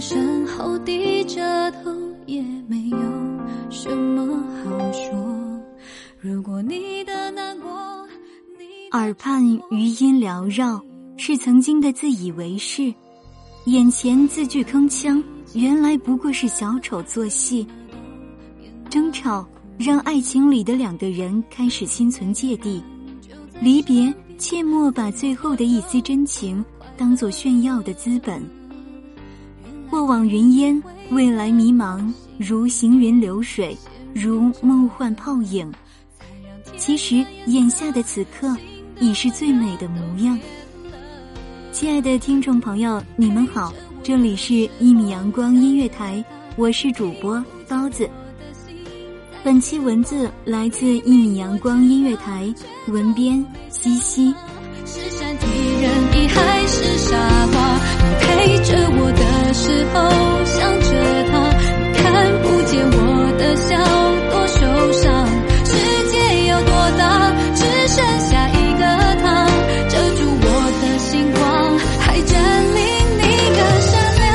[0.00, 1.90] 身后低着头，
[2.26, 2.98] 也没有
[3.70, 5.60] 什么好说。
[6.20, 7.70] 如果你的难过，
[8.58, 10.80] 你耳畔余音缭绕，
[11.16, 12.92] 是曾经的自以为是；
[13.66, 15.22] 眼前字句铿锵，
[15.54, 17.66] 原来不过是小丑做戏。
[18.88, 19.46] 争吵
[19.78, 22.82] 让爱情里的两个人开始心存芥蒂，
[23.60, 26.64] 离别切莫把最后的一丝真情
[26.96, 28.57] 当作炫耀的资本。
[29.90, 33.76] 过往云烟，未来迷茫，如行云流水，
[34.14, 35.70] 如梦幻泡影。
[36.76, 38.54] 其实眼下的此刻，
[39.00, 40.38] 已是最美的模样。
[41.72, 43.72] 亲爱的听众朋友，你们好，
[44.02, 46.16] 这里是《一米阳光音乐台》，
[46.56, 48.08] 我是主播包子。
[49.42, 52.52] 本期文字来自《一米阳光音乐台》，
[52.92, 54.34] 文编西西。
[54.84, 55.46] 是善体
[55.82, 57.97] 人意还是傻瓜？
[58.38, 59.98] 陪着我的时候
[60.44, 60.90] 想着
[61.28, 61.32] 他，
[61.92, 62.02] 看
[62.40, 62.96] 不见我
[63.36, 63.74] 的笑
[64.30, 64.62] 多受
[64.92, 65.26] 伤。
[65.66, 65.74] 世
[66.08, 66.14] 界
[66.46, 68.82] 有多大，只剩下一个
[69.20, 69.44] 他，
[69.88, 70.46] 遮住我
[70.80, 71.42] 的星光，
[71.98, 72.38] 还占
[72.76, 72.80] 领
[73.18, 73.22] 你
[73.56, 73.90] 的善
[74.20, 74.26] 良。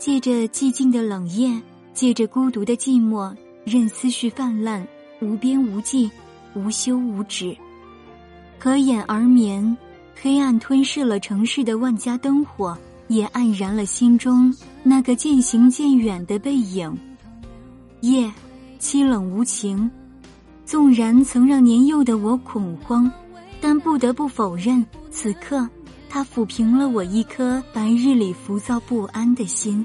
[0.00, 1.62] 借着寂静的冷夜，
[1.94, 3.32] 借着孤独的寂寞，
[3.64, 4.84] 任思绪泛滥，
[5.20, 6.10] 无边无际，
[6.54, 7.56] 无休无止。
[8.64, 9.76] 合眼而眠，
[10.18, 12.74] 黑暗吞噬了城市的万家灯火，
[13.08, 14.50] 也黯然了心中
[14.82, 16.90] 那个渐行渐远的背影。
[18.00, 18.32] 夜，
[18.80, 19.90] 凄冷无情，
[20.64, 23.12] 纵然曾让年幼的我恐慌，
[23.60, 25.68] 但不得不否认，此刻
[26.08, 29.84] 它抚平了我一颗白日里浮躁不安的心。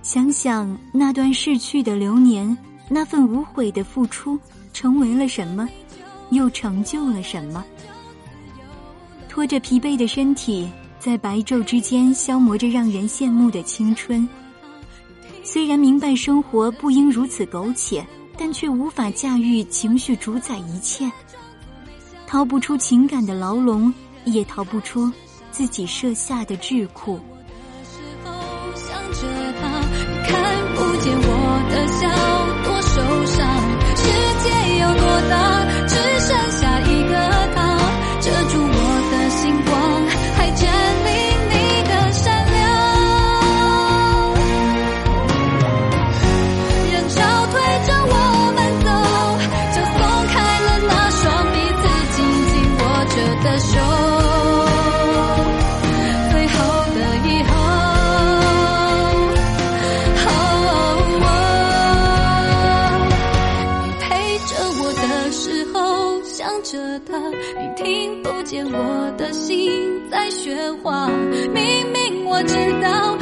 [0.00, 2.56] 想想那段逝去的流年，
[2.88, 4.40] 那份无悔的付出，
[4.72, 5.68] 成为了什么，
[6.34, 7.64] 又成就了什么？
[9.28, 10.68] 拖着疲惫的身体，
[10.98, 14.28] 在白昼之间消磨着让人羡慕的青春。
[15.42, 18.06] 虽然明白生活不应如此苟且，
[18.38, 21.10] 但却无法驾驭情绪主宰一切。
[22.26, 23.92] 逃不出情感的牢笼，
[24.24, 25.10] 也逃不出
[25.50, 27.18] 自己设下的桎梏。
[28.74, 29.26] 想着
[29.60, 29.62] 他，
[30.26, 30.32] 看
[30.74, 31.28] 不见我
[31.70, 32.00] 的笑
[32.64, 32.94] 多受
[33.26, 33.38] 伤。
[33.96, 34.02] 世
[34.42, 34.46] 界
[34.80, 35.34] 有多大，
[67.84, 69.70] 听不见我的心
[70.10, 71.06] 在喧哗。
[71.52, 73.14] 明明我知道，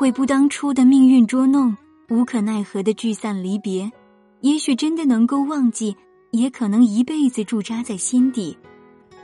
[0.00, 1.76] 悔不当初的命运捉弄，
[2.08, 3.92] 无可奈何的聚散离别。
[4.40, 5.94] 也许真的能够忘记，
[6.30, 8.56] 也可能一辈子驻扎在心底。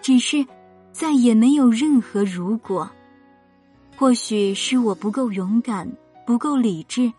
[0.02, 0.44] 只是，
[0.92, 2.86] 再也没有任何如果。
[3.96, 5.90] 或许是我不够勇敢，
[6.26, 7.10] 不够理智；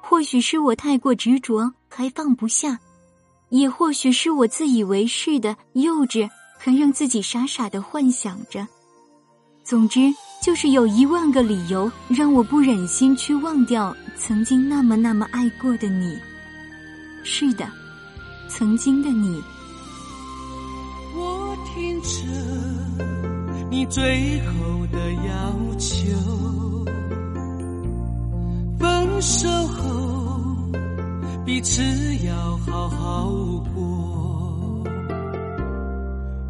[0.00, 2.78] 或许是我太过执着，还放不下；
[3.50, 6.26] 也或许是我自以为是的幼稚，
[6.58, 8.66] 还让自己傻傻的幻想着。
[9.62, 10.00] 总之，
[10.42, 16.18] 就是有一万个理由让我不忍心去忘掉曾经那么那么爱过的你。
[17.22, 17.64] 是的，
[18.48, 19.40] 曾经的你。
[21.14, 22.08] 我听着
[23.70, 24.98] 你最后的
[25.28, 26.84] 要求，
[28.80, 30.42] 分手后
[31.46, 31.80] 彼此
[32.26, 33.30] 要好好
[33.72, 34.82] 过。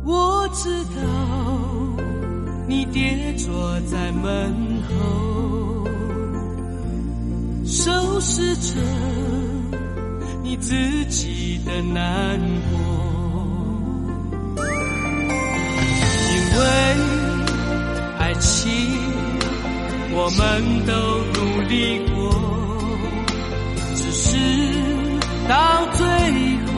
[0.05, 1.52] 我知道
[2.73, 5.87] 你跌坐在门后，
[7.67, 8.81] 收拾着。
[10.43, 10.75] 你自
[11.11, 12.41] 己的难
[12.71, 12.79] 过，
[16.31, 16.65] 因为
[18.19, 18.71] 爱情，
[20.15, 20.41] 我们
[20.87, 20.93] 都
[21.39, 22.17] 努力过，
[23.97, 24.29] 只是
[25.47, 26.07] 到最
[26.65, 26.73] 后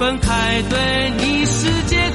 [0.00, 2.10] 分开，对你世界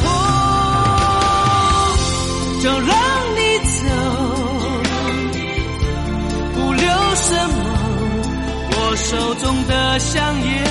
[9.67, 10.63] 的香烟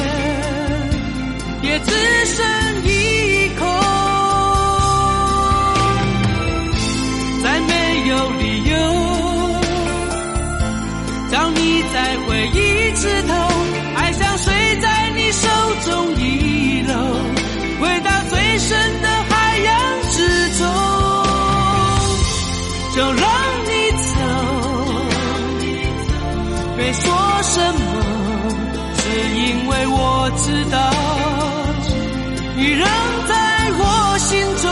[1.63, 1.93] 也只
[2.25, 3.67] 剩一口，
[30.71, 30.79] 道，
[32.57, 32.89] 你仍
[33.29, 33.35] 在
[33.79, 33.83] 我
[34.19, 34.65] 心中，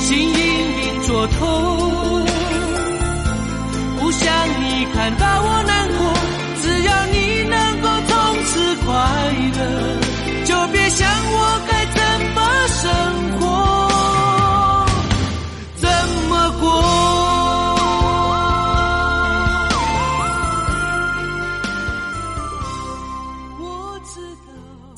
[0.00, 0.38] 心隐
[0.84, 1.63] 隐作痛，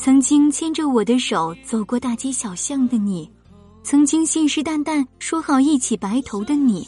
[0.07, 3.29] 曾经牵着我的手走过大街小巷的你，
[3.83, 6.87] 曾经信誓旦旦说好一起白头的你，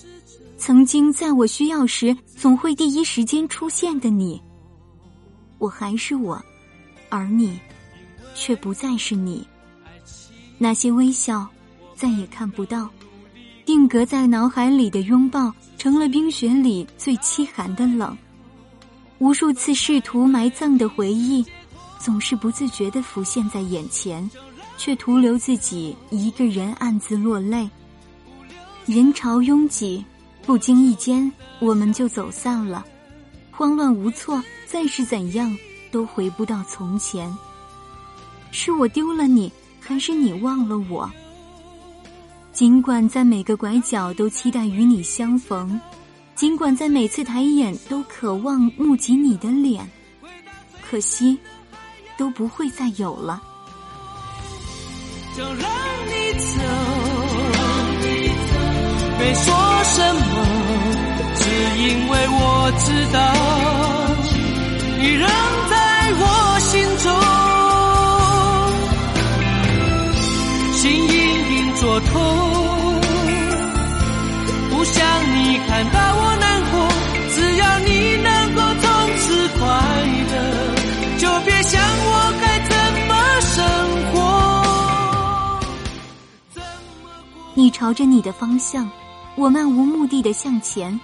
[0.57, 4.41] 曾经在我需要时总会第一时间出现的你。
[5.59, 6.41] 我还是我，
[7.09, 7.59] 而你，
[8.37, 9.45] 却不再是你。
[10.57, 11.45] 那些微笑，
[11.97, 12.89] 再也看不到；
[13.65, 18.17] 定格在脑海里的拥抱，成了冰雪里最凄寒的冷。
[19.19, 21.45] 无数次试图埋葬的回忆。
[21.99, 24.31] 总是不自觉地浮现在眼前，
[24.77, 27.69] 却徒留自己一个人暗自落泪。
[28.87, 30.05] 人潮拥挤，
[30.47, 32.85] 不经意间我们就走散了，
[33.51, 35.55] 慌乱无措，再是怎样
[35.91, 37.31] 都回不到从前。
[38.51, 41.11] 是我丢了你，还是你忘了我？
[42.53, 45.79] 尽管在每个拐角都期待与你相逢，
[46.35, 49.87] 尽管在每次抬眼都渴望目及你的脸，
[50.89, 51.39] 可惜。
[52.19, 53.41] 都不会再有了。
[55.37, 56.59] 就让你走，
[59.19, 60.21] 没说什么，
[61.37, 61.43] 只
[61.81, 63.19] 因为我知道
[64.99, 65.23] 你仍
[65.71, 65.75] 在
[66.19, 66.23] 我
[66.59, 67.07] 心中，
[70.75, 71.15] 心隐
[71.57, 72.11] 隐作痛，
[74.71, 74.97] 不想
[75.37, 75.99] 你看到
[87.79, 88.91] 朝着你的方向，
[89.37, 90.99] 我漫无目的的向前。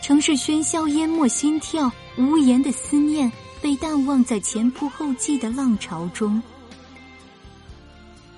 [0.00, 6.40] 城市喧嚣淹没心跳，无言的思念被淡忘在前仆后继的浪潮中。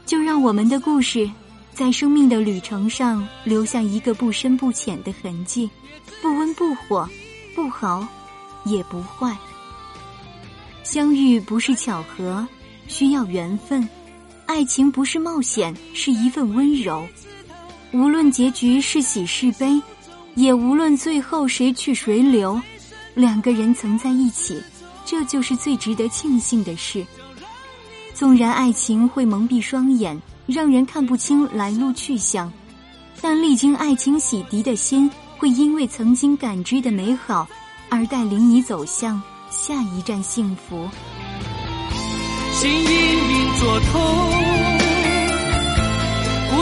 [0.07, 1.31] 就让我们的故事，
[1.75, 5.69] 在生命的旅程上留下一个不深不浅的痕迹，
[6.23, 7.07] 不温不火，
[7.55, 8.09] 不好，
[8.65, 9.37] 也不坏。
[10.83, 12.49] 相遇不是巧合，
[12.89, 13.87] 需要缘分；
[14.47, 17.07] 爱情不是冒险，是一份温柔。
[17.93, 19.81] 无论结局是喜是悲，
[20.35, 22.61] 也无论最后谁去谁留，
[23.15, 24.63] 两个人曾在一起，
[25.05, 27.05] 这就是最值得庆幸的事。
[28.15, 32.51] 纵然爱情会蒙蔽双眼，让人看不清来路去向，
[33.21, 37.47] 但历经爱情洗涤的心，会因为曾经感知的美好，
[37.91, 39.21] 而带领你走向
[39.51, 40.89] 下一站幸福。
[42.55, 44.01] 心隐隐作痛，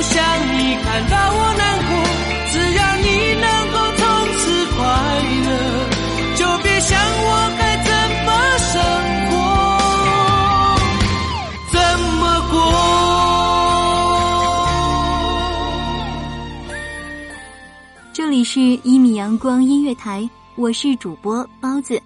[0.00, 0.16] 不想
[0.56, 1.92] 你看到我难过。
[2.50, 4.02] 只要你能够从
[4.38, 4.40] 此
[4.74, 4.80] 快
[5.44, 5.48] 乐，
[6.36, 7.28] 就别想我
[7.58, 7.92] 该怎
[8.24, 8.28] 么
[8.70, 8.80] 生
[9.28, 9.36] 活，
[11.70, 11.76] 怎
[12.16, 12.56] 么过。
[18.14, 20.22] 这里是《一米阳光音乐台》，
[20.56, 22.00] 我是主播包子。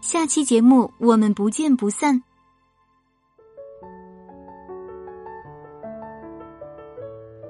[0.00, 2.20] 下期节目我们不见不散。